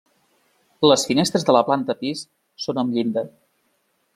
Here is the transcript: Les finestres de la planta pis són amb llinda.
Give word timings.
Les 0.91 1.03
finestres 1.09 1.45
de 1.49 1.55
la 1.57 1.63
planta 1.69 1.97
pis 2.01 2.25
són 2.65 2.81
amb 2.85 2.99
llinda. 2.99 3.25